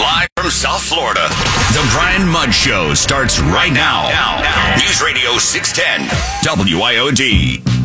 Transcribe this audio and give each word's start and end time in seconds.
Live 0.00 0.28
from 0.34 0.50
South 0.50 0.82
Florida, 0.82 1.28
the 1.74 1.86
Brian 1.92 2.26
Mudd 2.26 2.54
Show 2.54 2.94
starts 2.94 3.38
right 3.38 3.70
now. 3.70 4.08
now. 4.08 4.76
News 4.76 5.02
Radio 5.02 5.36
610, 5.36 6.08
WIOD. 6.42 7.79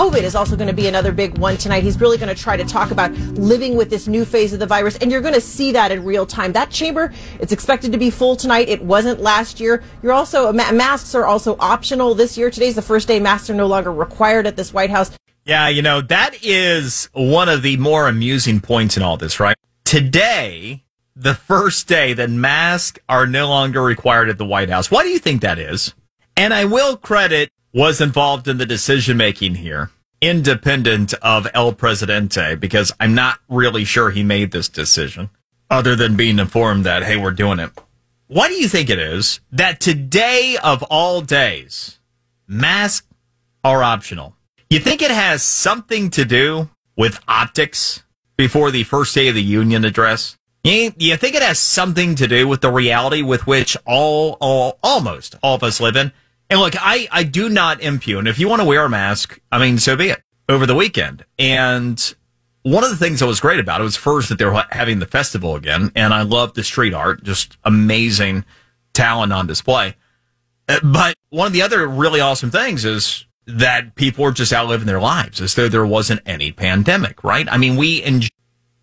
COVID 0.00 0.22
is 0.22 0.34
also 0.34 0.56
going 0.56 0.66
to 0.66 0.72
be 0.72 0.86
another 0.86 1.12
big 1.12 1.36
one 1.36 1.58
tonight. 1.58 1.82
He's 1.82 2.00
really 2.00 2.16
going 2.16 2.34
to 2.34 2.42
try 2.42 2.56
to 2.56 2.64
talk 2.64 2.90
about 2.90 3.12
living 3.12 3.76
with 3.76 3.90
this 3.90 4.08
new 4.08 4.24
phase 4.24 4.54
of 4.54 4.58
the 4.58 4.64
virus, 4.64 4.96
and 4.96 5.12
you're 5.12 5.20
going 5.20 5.34
to 5.34 5.42
see 5.42 5.72
that 5.72 5.92
in 5.92 6.06
real 6.06 6.24
time. 6.24 6.52
That 6.52 6.70
chamber, 6.70 7.12
it's 7.38 7.52
expected 7.52 7.92
to 7.92 7.98
be 7.98 8.08
full 8.08 8.34
tonight. 8.34 8.70
It 8.70 8.80
wasn't 8.82 9.20
last 9.20 9.60
year. 9.60 9.82
You're 10.02 10.14
also 10.14 10.54
masks 10.54 11.14
are 11.14 11.26
also 11.26 11.54
optional 11.60 12.14
this 12.14 12.38
year. 12.38 12.50
Today's 12.50 12.76
the 12.76 12.80
first 12.80 13.08
day 13.08 13.20
masks 13.20 13.50
are 13.50 13.54
no 13.54 13.66
longer 13.66 13.92
required 13.92 14.46
at 14.46 14.56
this 14.56 14.72
White 14.72 14.88
House. 14.88 15.10
Yeah, 15.44 15.68
you 15.68 15.82
know 15.82 16.00
that 16.00 16.42
is 16.42 17.10
one 17.12 17.50
of 17.50 17.60
the 17.60 17.76
more 17.76 18.08
amusing 18.08 18.60
points 18.60 18.96
in 18.96 19.02
all 19.02 19.18
this, 19.18 19.38
right? 19.38 19.58
Today, 19.84 20.82
the 21.14 21.34
first 21.34 21.88
day 21.88 22.14
that 22.14 22.30
masks 22.30 22.98
are 23.06 23.26
no 23.26 23.48
longer 23.48 23.82
required 23.82 24.30
at 24.30 24.38
the 24.38 24.46
White 24.46 24.70
House. 24.70 24.90
Why 24.90 25.02
do 25.02 25.10
you 25.10 25.18
think 25.18 25.42
that 25.42 25.58
is? 25.58 25.92
And 26.38 26.54
I 26.54 26.64
will 26.64 26.96
credit 26.96 27.50
was 27.72 28.00
involved 28.00 28.48
in 28.48 28.58
the 28.58 28.66
decision 28.66 29.16
making 29.16 29.56
here, 29.56 29.90
independent 30.20 31.14
of 31.14 31.46
El 31.54 31.72
Presidente, 31.72 32.54
because 32.56 32.92
I'm 32.98 33.14
not 33.14 33.38
really 33.48 33.84
sure 33.84 34.10
he 34.10 34.22
made 34.22 34.50
this 34.50 34.68
decision, 34.68 35.30
other 35.70 35.94
than 35.94 36.16
being 36.16 36.38
informed 36.38 36.84
that, 36.84 37.04
hey, 37.04 37.16
we're 37.16 37.30
doing 37.30 37.58
it. 37.58 37.70
What 38.26 38.48
do 38.48 38.54
you 38.54 38.68
think 38.68 38.90
it 38.90 38.98
is 38.98 39.40
that 39.52 39.80
today 39.80 40.56
of 40.62 40.82
all 40.84 41.20
days, 41.20 41.98
masks 42.46 43.06
are 43.64 43.82
optional? 43.82 44.36
You 44.68 44.78
think 44.78 45.02
it 45.02 45.10
has 45.10 45.42
something 45.42 46.10
to 46.10 46.24
do 46.24 46.70
with 46.96 47.20
optics 47.26 48.04
before 48.36 48.70
the 48.70 48.84
first 48.84 49.14
day 49.14 49.28
of 49.28 49.34
the 49.34 49.42
union 49.42 49.84
address? 49.84 50.36
You, 50.62 50.92
you 50.96 51.16
think 51.16 51.34
it 51.34 51.42
has 51.42 51.58
something 51.58 52.14
to 52.16 52.28
do 52.28 52.46
with 52.46 52.60
the 52.60 52.70
reality 52.70 53.22
with 53.22 53.46
which 53.46 53.76
all, 53.84 54.36
all, 54.40 54.78
almost 54.82 55.34
all 55.42 55.56
of 55.56 55.62
us 55.62 55.80
live 55.80 55.96
in? 55.96 56.12
And 56.50 56.58
look, 56.58 56.74
I, 56.76 57.08
I 57.12 57.22
do 57.22 57.48
not 57.48 57.80
impugn. 57.80 58.26
If 58.26 58.40
you 58.40 58.48
want 58.48 58.60
to 58.60 58.66
wear 58.66 58.84
a 58.84 58.88
mask, 58.90 59.38
I 59.52 59.58
mean, 59.58 59.78
so 59.78 59.96
be 59.96 60.08
it 60.08 60.20
over 60.48 60.66
the 60.66 60.74
weekend. 60.74 61.24
And 61.38 62.14
one 62.62 62.82
of 62.82 62.90
the 62.90 62.96
things 62.96 63.20
that 63.20 63.26
was 63.26 63.38
great 63.38 63.60
about 63.60 63.80
it 63.80 63.84
was 63.84 63.96
first 63.96 64.28
that 64.28 64.38
they 64.38 64.44
were 64.44 64.64
having 64.70 64.98
the 64.98 65.06
festival 65.06 65.54
again. 65.54 65.92
And 65.94 66.12
I 66.12 66.22
love 66.22 66.54
the 66.54 66.64
street 66.64 66.92
art, 66.92 67.22
just 67.22 67.56
amazing 67.64 68.44
talent 68.92 69.32
on 69.32 69.46
display. 69.46 69.94
Uh, 70.68 70.80
but 70.82 71.14
one 71.30 71.46
of 71.46 71.52
the 71.52 71.62
other 71.62 71.86
really 71.86 72.20
awesome 72.20 72.50
things 72.50 72.84
is 72.84 73.24
that 73.46 73.94
people 73.94 74.24
are 74.24 74.32
just 74.32 74.52
out 74.52 74.66
living 74.66 74.86
their 74.86 75.00
lives 75.00 75.40
as 75.40 75.54
though 75.54 75.68
there 75.68 75.86
wasn't 75.86 76.20
any 76.26 76.50
pandemic, 76.50 77.22
right? 77.22 77.48
I 77.50 77.58
mean, 77.58 77.76
we, 77.76 78.02
en- 78.02 78.22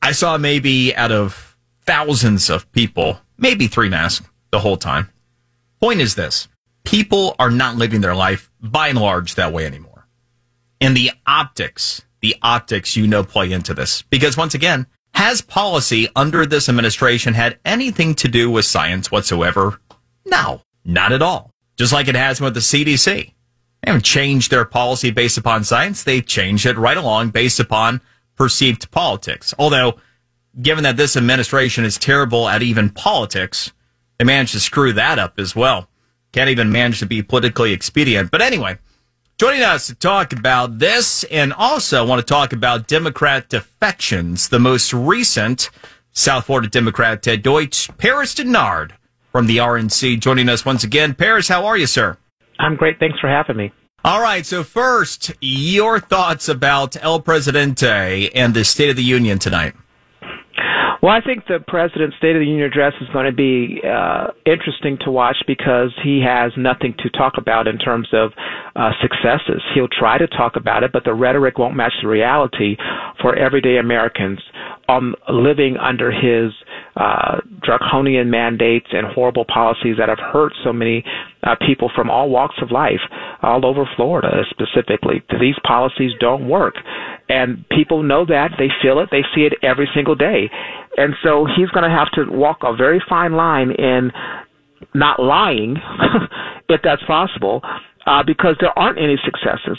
I 0.02 0.14
saw 0.14 0.38
maybe 0.38 0.96
out 0.96 1.12
of 1.12 1.58
thousands 1.86 2.50
of 2.50 2.70
people, 2.72 3.20
maybe 3.38 3.68
three 3.68 3.90
masks 3.90 4.26
the 4.52 4.59
whole 4.59 4.78
time. 4.78 5.09
Point 5.81 6.02
is 6.02 6.16
this 6.16 6.48
people 6.88 7.36
are 7.38 7.52
not 7.52 7.76
living 7.76 8.00
their 8.00 8.16
life 8.16 8.50
by 8.62 8.88
and 8.88 8.98
large 8.98 9.36
that 9.36 9.52
way 9.52 9.66
anymore. 9.66 10.08
And 10.80 10.96
the 10.96 11.12
optics, 11.26 12.04
the 12.22 12.38
optics, 12.42 12.96
you 12.96 13.06
know, 13.08 13.26
play 13.26 13.52
into 13.52 13.74
this. 13.74 14.04
Because 14.04 14.38
once 14.38 14.54
again, 14.54 14.88
has 15.14 15.42
policy 15.42 16.08
under 16.16 16.46
this 16.46 16.70
administration 16.70 17.34
had 17.34 17.60
anything 17.66 18.16
to 18.16 18.30
do 18.30 18.50
with 18.50 18.64
science 18.64 19.12
whatsoever? 19.12 19.82
No, 20.26 20.62
not 20.86 21.12
at 21.12 21.22
all. 21.22 21.52
Just 21.76 21.92
like 21.92 22.08
it 22.08 22.16
has 22.16 22.40
with 22.40 22.54
the 22.54 22.62
CDC. 22.62 23.06
They 23.06 23.34
haven't 23.84 24.06
changed 24.06 24.50
their 24.50 24.64
policy 24.64 25.12
based 25.12 25.38
upon 25.38 25.66
science. 25.66 26.04
They've 26.04 26.26
changed 26.26 26.66
it 26.66 26.78
right 26.78 26.98
along 26.98 27.32
based 27.32 27.60
upon 27.60 28.00
perceived 28.36 28.92
politics. 28.92 29.54
Although, 29.60 29.98
given 30.62 30.86
that 30.86 30.96
this 30.96 31.18
administration 31.18 31.84
is 31.84 31.98
terrible 31.98 32.48
at 32.48 32.62
even 32.62 32.92
politics, 32.92 33.74
they 34.18 34.24
managed 34.24 34.53
to 34.53 34.62
screw 34.62 34.94
that 34.94 35.20
up 35.20 35.38
as 35.38 35.53
well. 35.53 35.90
Can't 36.38 36.52
even 36.52 36.72
manage 36.72 37.00
to 37.00 37.08
be 37.08 37.24
politically 37.24 37.74
expedient. 37.74 38.30
But 38.30 38.44
anyway, 38.44 38.78
joining 39.40 39.64
us 39.64 39.88
to 39.88 39.96
talk 39.96 40.34
about 40.34 40.78
this 40.78 41.24
and 41.31 41.52
also 41.52 42.06
want 42.06 42.20
to 42.20 42.24
talk 42.24 42.53
about 42.53 42.86
Democrat 42.86 43.50
defections, 43.50 44.50
the 44.50 44.59
most 44.59 44.94
recent 44.94 45.72
South 46.12 46.46
Florida 46.46 46.68
Democrat 46.68 47.24
Ted 47.24 47.42
Deutch, 47.42 47.90
Paris 47.97 48.36
Dennard 48.36 48.92
from 49.31 49.47
the 49.47 49.58
RNC, 49.58 50.20
joining 50.20 50.47
us 50.47 50.64
once 50.64 50.84
again. 50.84 51.16
Paris, 51.16 51.47
how 51.47 51.66
are 51.66 51.76
you, 51.76 51.88
sir? 51.88 52.20
I'm 52.59 52.76
great. 52.76 53.00
Thanks 53.00 53.20
for 53.20 53.28
having 53.28 53.58
me. 53.58 53.74
All 54.06 54.22
right. 54.22 54.46
So 54.46 54.64
first, 54.64 55.34
your 55.42 56.00
thoughts 56.00 56.47
about 56.47 57.03
El 57.03 57.20
Presidente 57.20 58.30
and 58.36 58.53
the 58.53 58.64
State 58.64 58.92
of 58.92 58.96
the 58.96 59.02
Union 59.02 59.40
tonight. 59.40 59.74
Well, 61.02 61.12
I 61.12 61.22
think 61.22 61.46
the 61.47 61.59
president's 61.68 62.18
State 62.18 62.35
of 62.35 62.40
the 62.40 62.46
Union 62.47 62.66
address 62.66 62.94
is 63.02 63.08
going 63.13 63.25
to 63.25 63.31
be 63.31 63.81
uh, 63.85 64.28
interesting 64.46 64.97
to 65.06 65.12
watch 65.12 65.38
because 65.46 65.94
he 66.03 66.24
has 66.25 66.52
nothing 66.58 66.96
to 67.00 67.09
talk 67.12 67.34
about 67.38 67.68
in 67.68 67.78
terms 67.78 68.08
of 68.13 68.31
uh, 68.75 68.91
successes. 69.02 69.62
He'll 69.75 69.88
try 69.88 70.18
to 70.18 70.28
talk 70.28 70.56
about 70.56 70.84
it, 70.84 70.91
but 70.91 71.03
the 71.03 71.13
rhetoric 71.13 71.59
won't 71.59 71.75
match 71.75 71.94
the 72.02 72.08
reality 72.08 72.78
for 73.22 73.35
everyday 73.35 73.78
Americans 73.78 74.40
um, 74.90 75.16
living 75.30 75.78
under 75.78 76.12
his 76.12 76.52
uh, 76.96 77.41
draconian 77.62 78.29
mandates 78.31 78.88
and 78.91 79.06
horrible 79.08 79.46
policies 79.46 79.96
that 80.00 80.09
have 80.09 80.18
hurt 80.18 80.53
so 80.64 80.74
many 80.74 81.03
uh, 81.44 81.56
people 81.66 81.91
from 81.96 82.09
all 82.09 82.29
walks 82.29 82.56
of 82.62 82.72
life, 82.72 83.02
all 83.44 83.66
over 83.66 83.88
Florida 83.96 84.44
specifically. 84.50 85.22
These 85.40 85.56
policies 85.64 86.12
don't 86.19 86.47
work. 86.47 86.75
And 87.30 87.68
people 87.70 88.04
know 88.04 88.26
that. 88.26 88.52
They 88.58 88.70
feel 88.82 89.00
it. 89.00 89.10
They 89.12 89.24
see 89.36 89.42
it 89.42 89.54
every 89.62 89.90
single 89.94 90.16
day. 90.16 90.50
And 90.96 91.14
so 91.24 91.46
he's 91.46 91.70
going 91.70 91.84
to 91.84 91.96
have 91.96 92.10
to 92.14 92.32
walk 92.32 92.60
a 92.64 92.76
very 92.76 93.02
fine 93.08 93.34
line 93.34 93.72
in 93.72 94.12
not 94.94 95.20
lying, 95.20 95.76
if 96.70 96.82
that's 96.84 97.04
possible, 97.04 97.62
uh, 98.06 98.24
because 98.26 98.56
there 98.60 98.78
aren't 98.78 98.98
any 98.98 99.18
successes. 99.24 99.78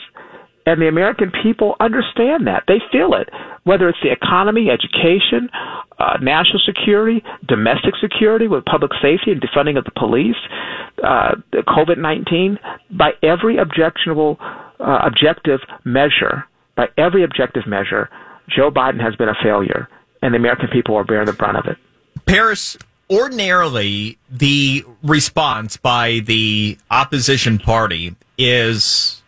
And 0.66 0.82
the 0.82 0.88
American 0.88 1.32
people 1.42 1.76
understand 1.80 2.46
that. 2.46 2.64
They 2.68 2.78
feel 2.92 3.14
it, 3.14 3.30
whether 3.64 3.88
it's 3.88 3.98
the 4.02 4.12
economy, 4.12 4.68
education, 4.68 5.48
uh, 5.98 6.18
national 6.20 6.60
security, 6.66 7.24
domestic 7.46 7.94
security 8.00 8.48
with 8.48 8.66
public 8.66 8.92
safety 9.00 9.32
and 9.32 9.40
defunding 9.40 9.78
of 9.78 9.84
the 9.84 9.92
police, 9.96 10.36
uh, 11.02 11.36
the 11.52 11.62
COVID 11.66 11.96
19, 11.96 12.58
by 12.98 13.12
every 13.22 13.56
objectionable, 13.56 14.36
uh, 14.78 14.98
objective 15.06 15.60
measure, 15.86 16.44
by 16.78 16.86
every 16.96 17.24
objective 17.24 17.66
measure, 17.66 18.08
Joe 18.48 18.70
Biden 18.70 19.02
has 19.02 19.16
been 19.16 19.28
a 19.28 19.34
failure, 19.42 19.88
and 20.22 20.32
the 20.32 20.38
American 20.38 20.68
people 20.68 20.94
are 20.94 21.02
bearing 21.02 21.26
the 21.26 21.32
brunt 21.32 21.58
of 21.58 21.66
it. 21.66 21.76
Paris, 22.24 22.78
ordinarily, 23.10 24.16
the 24.30 24.84
response 25.02 25.76
by 25.76 26.20
the 26.20 26.78
opposition 26.88 27.58
party 27.58 28.14
is 28.38 29.24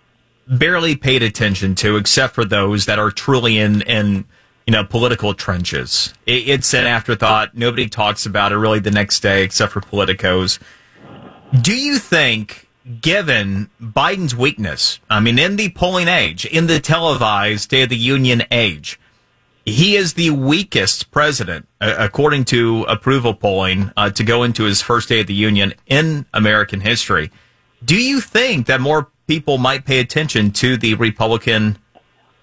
barely 0.46 0.94
paid 0.94 1.24
attention 1.24 1.74
to, 1.74 1.96
except 1.96 2.36
for 2.36 2.44
those 2.44 2.86
that 2.86 3.00
are 3.00 3.10
truly 3.10 3.58
in 3.58 3.82
in 3.82 4.24
you 4.64 4.70
know 4.72 4.84
political 4.84 5.34
trenches. 5.34 6.14
It, 6.26 6.48
it's 6.48 6.72
an 6.72 6.86
afterthought. 6.86 7.56
Nobody 7.56 7.88
talks 7.88 8.26
about 8.26 8.52
it 8.52 8.58
really 8.58 8.78
the 8.78 8.92
next 8.92 9.20
day, 9.20 9.42
except 9.42 9.72
for 9.72 9.80
politicos. 9.80 10.60
Do 11.60 11.76
you 11.76 11.98
think? 11.98 12.68
Given 13.00 13.68
Biden's 13.80 14.34
weakness, 14.34 15.00
I 15.10 15.20
mean, 15.20 15.38
in 15.38 15.56
the 15.56 15.70
polling 15.70 16.08
age, 16.08 16.46
in 16.46 16.66
the 16.66 16.80
televised 16.80 17.62
State 17.62 17.84
of 17.84 17.88
the 17.90 17.96
Union 17.96 18.42
age, 18.50 18.98
he 19.64 19.96
is 19.96 20.14
the 20.14 20.30
weakest 20.30 21.10
president, 21.10 21.68
uh, 21.80 21.94
according 21.98 22.46
to 22.46 22.84
approval 22.84 23.34
polling, 23.34 23.92
uh, 23.96 24.10
to 24.10 24.24
go 24.24 24.42
into 24.42 24.64
his 24.64 24.80
first 24.80 25.08
day 25.08 25.20
of 25.20 25.26
the 25.26 25.34
Union 25.34 25.74
in 25.86 26.24
American 26.32 26.80
history. 26.80 27.30
Do 27.84 27.96
you 27.96 28.20
think 28.20 28.66
that 28.66 28.80
more 28.80 29.08
people 29.26 29.58
might 29.58 29.84
pay 29.84 30.00
attention 30.00 30.50
to 30.50 30.76
the 30.76 30.94
Republican 30.94 31.78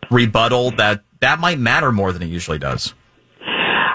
rebuttal 0.10 0.72
that 0.72 1.02
that 1.20 1.40
might 1.40 1.60
matter 1.60 1.92
more 1.92 2.14
than 2.14 2.22
it 2.22 2.28
usually 2.28 2.60
does. 2.60 2.94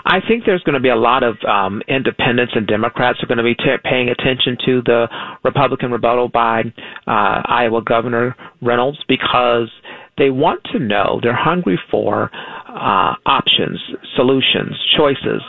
I 0.04 0.18
think 0.26 0.44
there's 0.44 0.62
going 0.62 0.74
to 0.74 0.80
be 0.80 0.88
a 0.88 0.96
lot 0.96 1.22
of 1.22 1.36
um, 1.48 1.82
independents 1.88 2.52
and 2.56 2.66
Democrats 2.66 3.18
are 3.22 3.26
going 3.26 3.38
to 3.38 3.44
be 3.44 3.54
t- 3.54 3.76
paying 3.84 4.08
attention 4.08 4.56
to 4.66 4.82
the 4.82 5.08
Republican 5.44 5.92
rebuttal 5.92 6.28
by 6.28 6.62
uh, 7.06 7.42
Iowa 7.46 7.82
Governor 7.82 8.34
Reynolds 8.60 8.98
because 9.08 9.68
they 10.18 10.30
want 10.30 10.60
to 10.72 10.78
know, 10.78 11.20
they're 11.22 11.34
hungry 11.34 11.78
for 11.90 12.30
uh, 12.68 13.14
options, 13.26 13.80
solutions, 14.16 14.76
choices, 14.96 15.42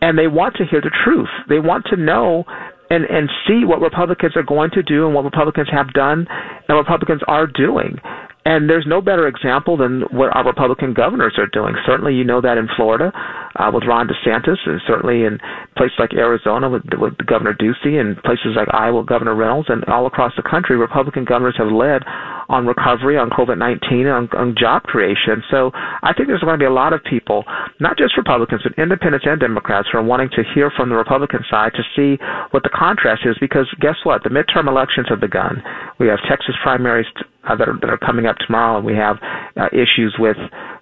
and 0.00 0.18
they 0.18 0.28
want 0.28 0.56
to 0.56 0.64
hear 0.64 0.80
the 0.80 0.90
truth. 1.04 1.28
They 1.48 1.58
want 1.58 1.84
to 1.90 1.96
know 1.96 2.44
and 2.90 3.04
and 3.04 3.28
see 3.46 3.64
what 3.64 3.80
Republicans 3.80 4.32
are 4.36 4.42
going 4.42 4.70
to 4.70 4.82
do 4.82 5.06
and 5.06 5.14
what 5.14 5.24
Republicans 5.24 5.68
have 5.70 5.92
done 5.92 6.26
and 6.28 6.76
what 6.76 6.86
Republicans 6.88 7.20
are 7.28 7.46
doing. 7.46 7.98
And 8.44 8.70
there's 8.70 8.86
no 8.86 9.02
better 9.02 9.28
example 9.28 9.76
than 9.76 10.02
what 10.10 10.34
our 10.34 10.44
Republican 10.44 10.94
governors 10.94 11.34
are 11.36 11.48
doing. 11.48 11.74
Certainly, 11.84 12.14
you 12.14 12.24
know 12.24 12.40
that 12.40 12.56
in 12.56 12.66
Florida, 12.76 13.12
uh, 13.58 13.70
with 13.74 13.84
Ron 13.86 14.08
DeSantis, 14.08 14.58
and 14.66 14.80
certainly 14.86 15.24
in 15.24 15.38
places 15.76 15.96
like 15.98 16.14
Arizona 16.14 16.70
with, 16.70 16.82
with 16.98 17.16
Governor 17.26 17.54
Ducey, 17.54 18.00
and 18.00 18.16
places 18.22 18.54
like 18.56 18.68
Iowa, 18.72 19.04
Governor 19.04 19.34
Reynolds, 19.34 19.68
and 19.68 19.84
all 19.86 20.06
across 20.06 20.32
the 20.36 20.42
country, 20.42 20.76
Republican 20.76 21.24
governors 21.24 21.56
have 21.58 21.72
led 21.72 22.02
on 22.48 22.66
recovery, 22.66 23.18
on 23.18 23.28
COVID-19, 23.28 24.08
on, 24.08 24.28
on 24.32 24.54
job 24.58 24.82
creation. 24.84 25.42
So 25.50 25.70
I 25.74 26.14
think 26.14 26.28
there's 26.28 26.40
going 26.40 26.58
to 26.58 26.62
be 26.62 26.64
a 26.64 26.72
lot 26.72 26.92
of 26.92 27.04
people, 27.04 27.44
not 27.78 27.98
just 27.98 28.16
Republicans, 28.16 28.62
but 28.64 28.72
independents 28.80 29.26
and 29.28 29.38
Democrats, 29.38 29.88
who 29.92 29.98
are 29.98 30.02
wanting 30.02 30.30
to 30.30 30.42
hear 30.54 30.70
from 30.74 30.88
the 30.88 30.96
Republican 30.96 31.40
side 31.50 31.72
to 31.74 31.82
see 31.94 32.16
what 32.52 32.62
the 32.62 32.70
contrast 32.72 33.22
is. 33.26 33.36
Because 33.40 33.68
guess 33.80 33.96
what? 34.04 34.22
The 34.22 34.30
midterm 34.30 34.66
elections 34.66 35.06
have 35.10 35.20
begun. 35.20 35.62
We 35.98 36.06
have 36.06 36.18
Texas 36.28 36.54
primaries 36.62 37.06
uh, 37.44 37.56
that, 37.56 37.68
are, 37.68 37.78
that 37.80 37.90
are 37.90 37.98
coming 37.98 38.26
up 38.26 38.36
tomorrow, 38.46 38.78
and 38.78 38.86
we 38.86 38.94
have 38.94 39.16
uh, 39.56 39.68
issues 39.72 40.14
with 40.18 40.36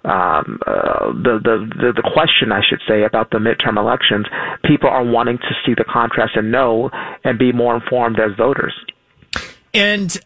um, 0.07 0.59
uh, 0.65 1.11
the, 1.19 1.39
the 1.43 1.55
the 1.75 1.89
the 1.99 2.09
question, 2.13 2.51
I 2.51 2.61
should 2.67 2.81
say, 2.87 3.03
about 3.03 3.31
the 3.31 3.37
midterm 3.37 3.77
elections. 3.77 4.25
People 4.65 4.89
are 4.89 5.03
wanting 5.03 5.37
to 5.37 5.55
see 5.65 5.73
the 5.73 5.83
contrast 5.83 6.35
and 6.35 6.51
know 6.51 6.89
and 7.23 7.37
be 7.37 7.51
more 7.51 7.75
informed 7.75 8.19
as 8.19 8.35
voters. 8.37 8.73
And 9.73 10.17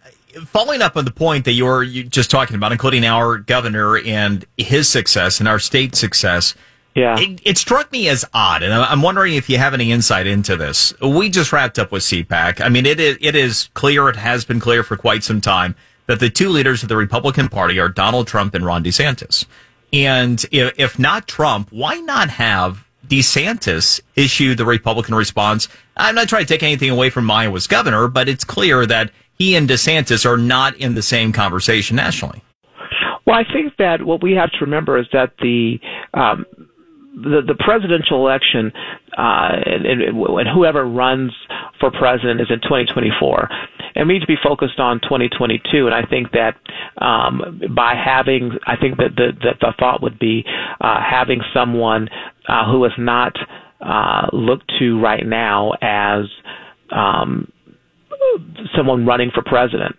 following 0.45 0.81
up 0.81 0.95
on 0.95 1.05
the 1.05 1.11
point 1.11 1.45
that 1.45 1.53
you 1.53 1.65
were 1.65 1.85
just 1.85 2.31
talking 2.31 2.55
about, 2.55 2.71
including 2.71 3.05
our 3.05 3.37
governor 3.37 3.97
and 3.97 4.45
his 4.57 4.87
success 4.89 5.39
and 5.39 5.47
our 5.47 5.59
state 5.59 5.95
success. 5.95 6.55
Yeah. 6.95 7.17
It, 7.17 7.41
it, 7.45 7.57
struck 7.57 7.89
me 7.91 8.09
as 8.09 8.25
odd, 8.33 8.63
and 8.63 8.73
I'm 8.73 9.01
wondering 9.01 9.35
if 9.35 9.49
you 9.49 9.57
have 9.57 9.73
any 9.73 9.93
insight 9.93 10.27
into 10.27 10.57
this. 10.57 10.93
We 11.01 11.29
just 11.29 11.53
wrapped 11.53 11.79
up 11.79 11.89
with 11.91 12.03
CPAC. 12.03 12.59
I 12.59 12.67
mean, 12.67 12.85
it 12.85 12.99
is, 12.99 13.17
it 13.21 13.33
is 13.33 13.69
clear, 13.73 14.09
it 14.09 14.17
has 14.17 14.43
been 14.43 14.59
clear 14.59 14.83
for 14.83 14.97
quite 14.97 15.23
some 15.23 15.39
time 15.39 15.75
that 16.07 16.19
the 16.19 16.29
two 16.29 16.49
leaders 16.49 16.83
of 16.83 16.89
the 16.89 16.97
Republican 16.97 17.47
Party 17.47 17.79
are 17.79 17.87
Donald 17.87 18.27
Trump 18.27 18.53
and 18.53 18.65
Ron 18.65 18.83
DeSantis. 18.83 19.45
And 19.93 20.43
if, 20.51 20.97
not 20.97 21.27
Trump, 21.27 21.69
why 21.71 21.95
not 21.99 22.29
have 22.29 22.85
DeSantis 23.07 24.01
issue 24.15 24.55
the 24.55 24.65
Republican 24.65 25.15
response? 25.15 25.67
I'm 25.97 26.15
not 26.15 26.29
trying 26.29 26.43
to 26.43 26.47
take 26.47 26.63
anything 26.63 26.89
away 26.89 27.09
from 27.09 27.29
Iowa's 27.29 27.67
governor, 27.67 28.07
but 28.07 28.29
it's 28.29 28.43
clear 28.43 28.85
that 28.85 29.11
he 29.37 29.55
and 29.55 29.67
DeSantis 29.67 30.25
are 30.25 30.37
not 30.37 30.75
in 30.77 30.95
the 30.95 31.01
same 31.01 31.33
conversation 31.33 31.95
nationally. 31.95 32.41
Well, 33.25 33.35
I 33.35 33.43
think 33.51 33.75
that 33.77 34.01
what 34.03 34.23
we 34.23 34.33
have 34.33 34.51
to 34.51 34.57
remember 34.61 34.97
is 34.97 35.05
that 35.13 35.33
the 35.39 35.79
um, 36.13 36.45
the, 37.13 37.41
the 37.45 37.55
presidential 37.59 38.25
election 38.25 38.71
uh, 39.17 39.51
and, 39.65 39.85
and, 39.85 40.47
whoever 40.47 40.85
runs 40.85 41.33
for 41.79 41.91
president 41.91 42.39
is 42.39 42.47
in 42.49 42.61
2024 42.61 43.49
and 43.95 44.07
we 44.07 44.15
need 44.15 44.21
to 44.21 44.27
be 44.27 44.37
focused 44.41 44.79
on 44.79 44.99
2022. 45.01 45.85
And 45.85 45.93
I 45.93 46.03
think 46.03 46.31
that 46.31 46.55
um, 46.97 47.61
by 47.75 47.93
having, 47.95 48.51
I 48.65 48.75
think 48.75 48.97
that 48.97 49.15
the, 49.15 49.31
that 49.43 49.57
the 49.59 49.73
thought 49.79 50.01
would 50.01 50.19
be 50.19 50.43
uh, 50.79 50.99
having 51.01 51.41
someone 51.53 52.09
uh, 52.47 52.71
who 52.71 52.83
is 52.85 52.91
not 52.97 53.33
uh, 53.81 54.27
looked 54.33 54.71
to 54.79 54.99
right 54.99 55.25
now 55.25 55.71
as 55.81 56.25
um, 56.91 57.51
someone 58.75 59.05
running 59.05 59.31
for 59.33 59.43
president. 59.43 59.95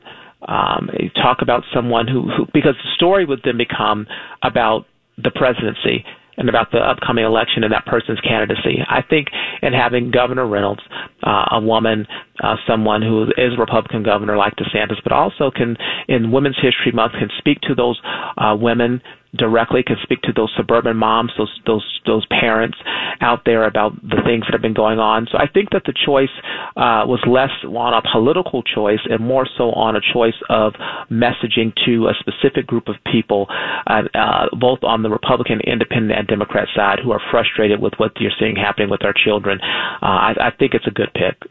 Um, 0.47 0.91
talk 1.15 1.39
about 1.41 1.62
someone 1.73 2.09
who, 2.09 2.23
who, 2.23 2.47
because 2.53 2.75
the 2.75 2.91
story 2.97 3.25
would 3.25 3.41
then 3.44 3.56
become 3.56 4.06
about 4.43 4.87
the 5.17 5.31
presidency 5.31 6.05
and 6.37 6.49
about 6.49 6.70
the 6.73 6.79
upcoming 6.79 7.25
election 7.25 7.64
and 7.64 7.73
that 7.73 7.87
person's 7.87 8.20
candidacy. 8.20 8.79
I 8.88 9.02
think 9.02 9.29
in 9.62 9.73
having 9.73 10.11
Governor 10.11 10.46
Reynolds, 10.46 10.82
uh, 11.23 11.44
a 11.52 11.61
woman, 11.61 12.06
uh, 12.43 12.56
someone 12.67 13.02
who 13.02 13.25
is 13.37 13.55
a 13.56 13.61
Republican 13.61 14.02
governor 14.02 14.37
like 14.37 14.55
DeSantis, 14.56 15.02
but 15.02 15.12
also 15.12 15.50
can, 15.50 15.76
in 16.08 16.32
Women's 16.32 16.56
History 16.56 16.93
Month, 16.93 17.12
can 17.12 17.29
speak 17.38 17.61
to 17.62 17.75
those 17.75 18.00
uh, 18.38 18.56
women 18.58 19.00
directly 19.37 19.82
can 19.82 19.96
speak 20.02 20.20
to 20.23 20.32
those 20.32 20.52
suburban 20.56 20.96
moms, 20.96 21.32
those 21.38 21.61
those 21.67 22.00
those 22.06 22.26
parents 22.26 22.76
out 23.20 23.43
there 23.44 23.67
about 23.67 23.94
the 24.02 24.20
things 24.25 24.44
that 24.44 24.52
have 24.52 24.61
been 24.61 24.75
going 24.75 24.99
on. 24.99 25.26
So 25.31 25.38
I 25.38 25.46
think 25.46 25.70
that 25.70 25.82
the 25.87 25.94
choice 25.94 26.32
uh, 26.76 27.06
was 27.06 27.23
less 27.26 27.50
on 27.64 27.94
a 27.94 28.02
political 28.12 28.62
choice 28.62 29.00
and 29.08 29.20
more 29.25 29.46
so 29.56 29.70
on 29.73 29.96
a 29.96 30.00
choice 30.12 30.34
of 30.50 30.75
messaging 31.11 31.73
to 31.87 32.08
a 32.08 32.14
specific 32.20 32.67
group 32.67 32.88
of 32.88 32.96
people, 33.11 33.46
uh, 33.87 34.02
uh, 34.14 34.46
both 34.58 34.81
on 34.82 35.02
the 35.02 35.11
Republican, 35.11 35.61
Independent, 35.61 36.19
and 36.19 36.29
Democrat 36.29 36.69
side, 36.75 36.99
who 37.02 37.12
are 37.12 37.20
frustrated 37.31 37.81
with 37.81 37.94
what 37.96 38.12
you're 38.20 38.32
seeing 38.38 38.56
happening 38.56 38.90
with 38.90 39.05
our 39.05 39.14
children. 39.14 39.58
Uh, 39.62 40.06
I, 40.06 40.34
I 40.40 40.50
think 40.58 40.75
it's 40.75 40.87
a 40.87 40.90
good 40.90 41.12
pick. 41.14 41.50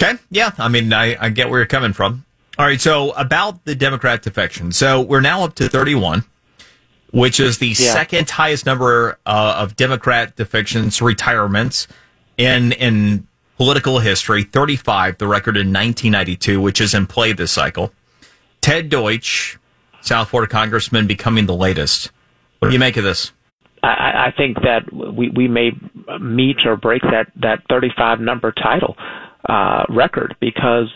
Okay, 0.00 0.18
yeah, 0.30 0.52
I 0.58 0.68
mean, 0.68 0.92
I, 0.92 1.16
I 1.20 1.30
get 1.30 1.50
where 1.50 1.58
you're 1.58 1.66
coming 1.66 1.92
from. 1.92 2.24
All 2.58 2.66
right, 2.66 2.80
so 2.80 3.12
about 3.12 3.64
the 3.64 3.74
Democrat 3.74 4.22
defection. 4.22 4.72
So 4.72 5.00
we're 5.00 5.20
now 5.20 5.44
up 5.44 5.54
to 5.56 5.68
31 5.68 6.24
which 7.10 7.40
is 7.40 7.58
the 7.58 7.68
yeah. 7.68 7.74
second 7.92 8.28
highest 8.28 8.66
number 8.66 9.18
uh, 9.26 9.56
of 9.58 9.76
Democrat 9.76 10.36
defections, 10.36 11.00
retirements 11.00 11.88
in 12.36 12.72
in 12.72 13.26
political 13.56 13.98
history. 13.98 14.44
Thirty 14.44 14.76
five, 14.76 15.18
the 15.18 15.26
record 15.26 15.56
in 15.56 15.68
1992, 15.68 16.60
which 16.60 16.80
is 16.80 16.94
in 16.94 17.06
play 17.06 17.32
this 17.32 17.52
cycle. 17.52 17.92
Ted 18.60 18.88
Deutch, 18.88 19.58
South 20.00 20.30
Florida 20.30 20.50
congressman, 20.50 21.06
becoming 21.06 21.46
the 21.46 21.54
latest. 21.54 22.10
What 22.58 22.68
do 22.68 22.74
you 22.74 22.80
make 22.80 22.96
of 22.96 23.04
this? 23.04 23.32
I, 23.82 24.28
I 24.28 24.34
think 24.36 24.56
that 24.62 24.92
we 24.92 25.30
we 25.30 25.48
may 25.48 25.70
meet 26.20 26.56
or 26.64 26.76
break 26.76 27.02
that 27.02 27.30
that 27.36 27.62
35 27.68 28.20
number 28.20 28.52
title 28.52 28.96
uh, 29.48 29.84
record 29.88 30.36
because 30.40 30.88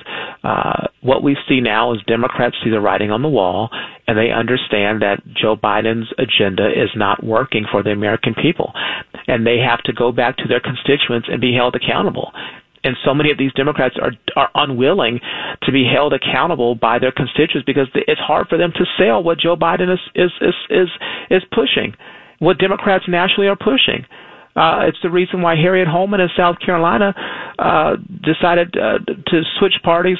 uh, 0.44 0.88
what 1.02 1.22
we 1.22 1.36
see 1.48 1.60
now 1.60 1.92
is 1.92 2.00
Democrats 2.06 2.56
see 2.64 2.70
the 2.70 2.80
writing 2.80 3.10
on 3.10 3.22
the 3.22 3.28
wall 3.28 3.70
and 4.06 4.18
they 4.18 4.30
understand 4.30 5.02
that 5.02 5.22
Joe 5.40 5.56
Biden's 5.56 6.12
agenda 6.18 6.68
is 6.68 6.90
not 6.96 7.22
working 7.22 7.64
for 7.70 7.82
the 7.82 7.90
American 7.90 8.34
people. 8.34 8.72
And 9.28 9.46
they 9.46 9.58
have 9.58 9.82
to 9.84 9.92
go 9.92 10.10
back 10.10 10.36
to 10.38 10.48
their 10.48 10.60
constituents 10.60 11.28
and 11.30 11.40
be 11.40 11.54
held 11.54 11.76
accountable 11.76 12.32
and 12.84 12.96
so 13.04 13.14
many 13.14 13.30
of 13.30 13.38
these 13.38 13.52
Democrats 13.52 13.96
are 14.00 14.12
are 14.36 14.50
unwilling 14.54 15.20
to 15.62 15.72
be 15.72 15.84
held 15.84 16.12
accountable 16.12 16.74
by 16.74 16.98
their 16.98 17.12
constituents 17.12 17.64
because 17.64 17.88
it's 17.94 18.20
hard 18.20 18.48
for 18.48 18.58
them 18.58 18.72
to 18.74 18.84
sell 18.98 19.22
what 19.22 19.38
Joe 19.38 19.56
Biden 19.56 19.92
is 19.92 20.00
is 20.14 20.30
is 20.40 20.54
is, 20.70 20.88
is 21.30 21.42
pushing, 21.52 21.94
what 22.38 22.58
Democrats 22.58 23.04
nationally 23.08 23.48
are 23.48 23.56
pushing. 23.56 24.04
Uh, 24.54 24.80
it's 24.86 24.98
the 25.02 25.10
reason 25.10 25.40
why 25.42 25.54
Harriet 25.56 25.88
Holman 25.88 26.20
in 26.20 26.28
South 26.36 26.56
Carolina 26.64 27.14
uh, 27.58 27.96
decided 28.22 28.76
uh, 28.76 28.98
to 29.26 29.42
switch 29.58 29.74
parties 29.82 30.18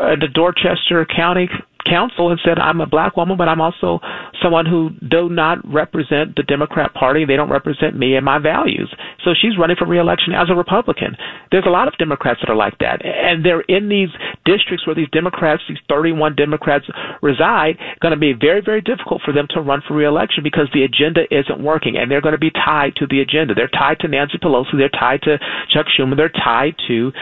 uh, 0.00 0.16
to 0.16 0.28
Dorchester 0.28 1.06
County 1.06 1.48
council 1.84 2.30
and 2.30 2.40
said, 2.44 2.58
I'm 2.58 2.80
a 2.80 2.86
black 2.86 3.16
woman, 3.16 3.36
but 3.36 3.48
I'm 3.48 3.60
also 3.60 4.00
someone 4.42 4.66
who 4.66 4.90
do 5.08 5.28
not 5.28 5.58
represent 5.64 6.36
the 6.36 6.42
Democrat 6.42 6.94
Party. 6.94 7.24
They 7.24 7.36
don't 7.36 7.50
represent 7.50 7.96
me 7.96 8.16
and 8.16 8.24
my 8.24 8.38
values. 8.38 8.92
So 9.24 9.30
she's 9.34 9.58
running 9.58 9.76
for 9.76 9.86
reelection 9.86 10.34
as 10.34 10.48
a 10.50 10.54
Republican. 10.54 11.16
There's 11.50 11.66
a 11.66 11.70
lot 11.70 11.88
of 11.88 11.94
Democrats 11.98 12.40
that 12.42 12.50
are 12.50 12.56
like 12.56 12.78
that. 12.78 13.04
And 13.04 13.44
they're 13.44 13.62
in 13.62 13.88
these 13.88 14.08
districts 14.44 14.86
where 14.86 14.96
these 14.96 15.08
Democrats, 15.12 15.62
these 15.68 15.78
31 15.88 16.36
Democrats 16.36 16.86
reside, 17.22 17.78
going 18.00 18.12
to 18.12 18.20
be 18.20 18.32
very, 18.32 18.60
very 18.60 18.80
difficult 18.80 19.22
for 19.24 19.32
them 19.32 19.46
to 19.50 19.60
run 19.60 19.82
for 19.86 19.94
reelection 19.94 20.42
because 20.42 20.68
the 20.74 20.82
agenda 20.82 21.22
isn't 21.30 21.62
working. 21.62 21.96
And 21.96 22.10
they're 22.10 22.20
going 22.20 22.36
to 22.36 22.38
be 22.38 22.50
tied 22.50 22.96
to 22.96 23.06
the 23.06 23.20
agenda. 23.20 23.54
They're 23.54 23.68
tied 23.68 24.00
to 24.00 24.08
Nancy 24.08 24.38
Pelosi. 24.38 24.76
They're 24.76 24.88
tied 24.88 25.22
to 25.22 25.38
Chuck 25.70 25.86
Schumer. 25.98 26.16
They're 26.16 26.28
tied 26.28 26.74
to 26.88 27.12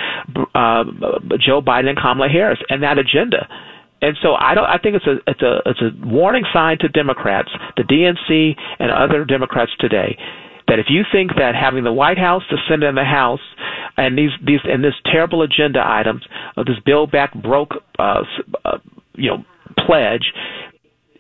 uh, 0.55 0.85
Joe 1.39 1.61
Biden 1.63 1.89
and 1.89 1.99
Kamala 1.99 2.29
Harris 2.29 2.59
and 2.69 2.83
that 2.83 2.99
agenda. 2.99 3.49
And 4.03 4.17
so 4.21 4.35
I 4.35 4.55
don't. 4.55 4.65
I 4.65 4.79
think 4.79 4.97
it's 4.97 5.07
a 5.07 5.17
it's 5.31 5.43
a 5.43 5.63
it's 5.65 5.81
a 5.81 5.91
warning 6.05 6.45
sign 6.53 6.77
to 6.81 6.89
Democrats, 6.89 7.51
the 7.77 7.85
DNC 7.85 8.57
and 8.81 8.91
other 8.91 9.25
Democrats 9.25 9.71
today, 9.79 10.19
that 10.67 10.81
if 10.81 10.87
you 10.89 11.03
think 11.13 11.37
that 11.37 11.55
having 11.55 11.85
the 11.85 11.93
White 11.93 12.19
House, 12.19 12.43
the 12.51 12.59
Senate, 12.69 12.89
and 12.89 12.99
the 12.99 13.05
House, 13.05 13.41
and 13.97 14.19
these 14.19 14.31
these 14.45 14.59
and 14.65 14.83
this 14.83 14.95
terrible 15.05 15.43
agenda 15.43 15.81
items 15.87 16.25
of 16.57 16.67
this 16.67 16.77
Build 16.85 17.13
Back 17.13 17.33
Broke, 17.41 17.75
uh, 18.01 18.23
uh, 18.65 18.79
you 19.15 19.31
know, 19.31 19.45
pledge 19.87 20.33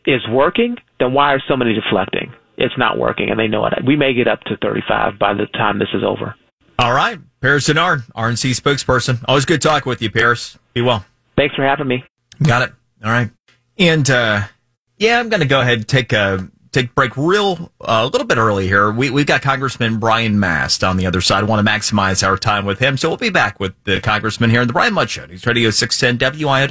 is 0.04 0.20
working, 0.28 0.74
then 0.98 1.12
why 1.12 1.32
are 1.34 1.42
so 1.46 1.56
many 1.56 1.74
deflecting? 1.74 2.32
It's 2.56 2.76
not 2.76 2.98
working, 2.98 3.30
and 3.30 3.38
they 3.38 3.46
know 3.46 3.64
it. 3.66 3.74
We 3.86 3.94
may 3.94 4.12
get 4.12 4.26
up 4.26 4.40
to 4.42 4.56
35 4.56 5.20
by 5.20 5.34
the 5.34 5.46
time 5.46 5.78
this 5.78 5.88
is 5.94 6.02
over. 6.04 6.34
All 6.80 6.92
right, 6.92 7.20
Paris 7.40 7.68
Dennard, 7.68 8.10
RNC 8.12 8.60
spokesperson. 8.60 9.24
Always 9.28 9.44
good 9.44 9.62
talk 9.62 9.86
with 9.86 10.02
you, 10.02 10.10
Paris. 10.10 10.58
Be 10.74 10.82
well. 10.82 11.04
Thanks 11.36 11.54
for 11.54 11.64
having 11.64 11.86
me. 11.86 12.04
Got 12.42 12.62
it. 12.62 12.74
All 13.04 13.10
right. 13.10 13.30
And 13.78 14.08
uh, 14.10 14.42
yeah, 14.98 15.18
I'm 15.18 15.28
going 15.28 15.40
to 15.40 15.46
go 15.46 15.60
ahead 15.60 15.78
and 15.78 15.88
take 15.88 16.12
a 16.12 16.48
take 16.72 16.94
break 16.94 17.16
real 17.16 17.70
uh, 17.80 18.02
a 18.02 18.06
little 18.06 18.26
bit 18.26 18.38
early 18.38 18.66
here. 18.66 18.90
We 18.90 19.10
we've 19.10 19.26
got 19.26 19.42
Congressman 19.42 19.98
Brian 19.98 20.40
Mast 20.40 20.82
on 20.82 20.96
the 20.96 21.06
other 21.06 21.20
side. 21.20 21.44
I 21.44 21.46
want 21.46 21.64
to 21.64 21.70
maximize 21.70 22.26
our 22.26 22.36
time 22.36 22.64
with 22.64 22.78
him, 22.78 22.96
so 22.96 23.08
we'll 23.08 23.18
be 23.18 23.30
back 23.30 23.60
with 23.60 23.74
the 23.84 24.00
Congressman 24.00 24.50
here 24.50 24.62
in 24.62 24.66
the 24.66 24.72
Brian 24.72 24.94
Mudd 24.94 25.10
Show. 25.10 25.26
He's 25.26 25.46
Radio 25.46 25.70
610 25.70 26.38
WIOD. 26.40 26.70